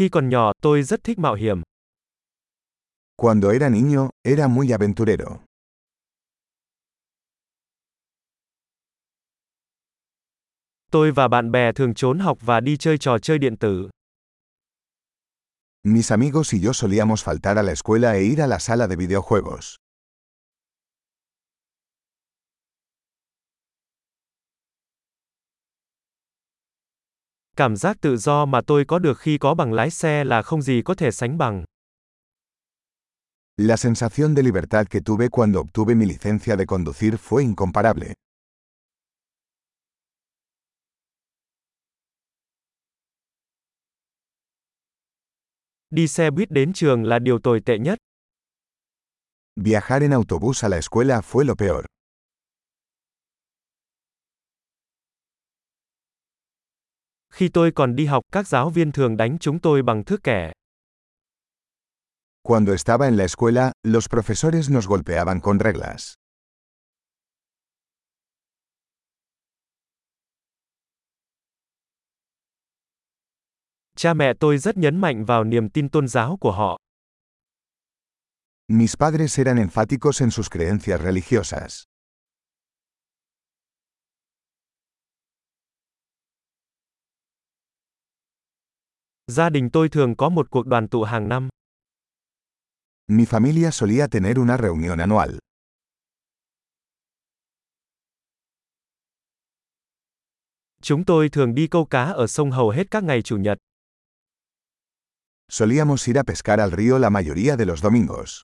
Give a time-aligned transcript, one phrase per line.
[0.00, 1.62] Khi còn nhỏ, tôi rất thích mạo hiểm.
[3.16, 5.38] Cuando era niño, era muy aventurero.
[10.90, 13.88] Tôi và bạn bè thường trốn học và đi chơi trò chơi điện tử.
[15.84, 18.96] Mis amigos y yo solíamos faltar a la escuela e ir a la sala de
[18.96, 19.76] videojuegos.
[27.56, 30.62] Cảm giác tự do mà tôi có được khi có bằng lái xe là không
[30.62, 31.64] gì có thể sánh bằng.
[33.56, 38.14] La sensación de libertad que tuve cuando obtuve mi licencia de conducir fue incomparable.
[45.90, 47.98] Đi xe buýt đến trường là điều tồi tệ nhất.
[49.56, 51.84] Viajar en autobús a la escuela fue lo peor.
[57.40, 60.52] Khi tôi còn đi học, các giáo viên thường đánh chúng tôi bằng thước kẻ.
[62.42, 66.14] Cuando estaba en la escuela, los profesores nos golpeaban con reglas.
[73.96, 76.78] Cha mẹ tôi rất nhấn mạnh vào niềm tin tôn giáo của họ.
[78.68, 81.89] Mis padres eran enfáticos en sus creencias religiosas.
[89.30, 91.48] Gia đình tôi thường có một cuộc đoàn tụ hàng năm.
[93.08, 95.38] Mi familia solía tener una reunión anual.
[100.82, 103.58] Chúng tôi thường đi câu cá ở sông hầu hết các ngày chủ nhật.
[105.48, 108.42] Solíamos ir a pescar al río la mayoría de los domingos.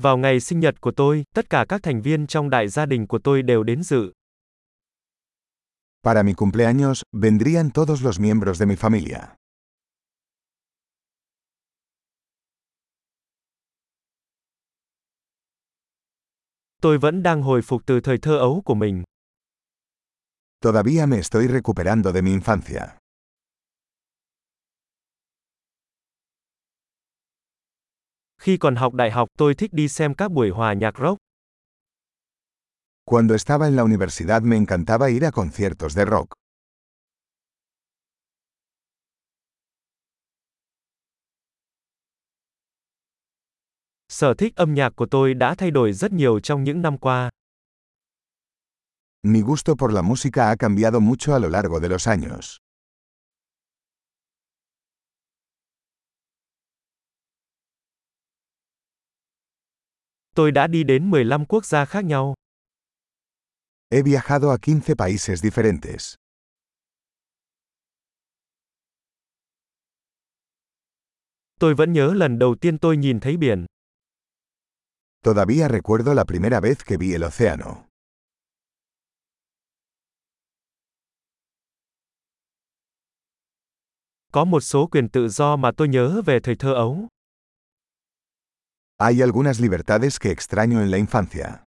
[0.00, 3.06] Vào ngày sinh nhật của tôi, tất cả các thành viên trong đại gia đình
[3.06, 4.12] của tôi đều đến dự.
[6.02, 9.18] Para mi cumpleaños, vendrían todos los miembros de mi familia.
[16.82, 19.02] Tôi vẫn đang hồi phục từ thời thơ ấu của mình.
[20.60, 23.03] Todavía me estoy recuperando de mi infancia.
[28.44, 31.18] Khi còn học đại học, tôi thích đi xem các buổi hòa nhạc rock.
[33.04, 36.28] Cuando estaba en la universidad me encantaba ir a conciertos de rock.
[44.08, 47.30] Sở thích âm nhạc của tôi đã thay đổi rất nhiều trong những năm qua.
[49.22, 52.63] Mi gusto por la música ha cambiado mucho a lo largo de los años.
[60.34, 62.34] Tôi đã đi đến 15 quốc gia khác nhau.
[63.90, 66.14] He viajado a 15 países diferentes.
[71.60, 73.66] Tôi vẫn nhớ lần đầu tiên tôi nhìn thấy biển.
[75.22, 77.84] Todavía recuerdo la primera vez que vi el océano.
[84.32, 87.08] Có một số quyền tự do mà tôi nhớ về thời thơ ấu.
[88.98, 91.64] Hay algunas libertades que extraño en la infancia.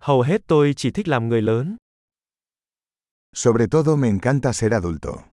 [0.00, 1.76] Hầu hết tôi chỉ thích làm người lớn.
[3.32, 5.30] Sobre todo me encanta ser adulto.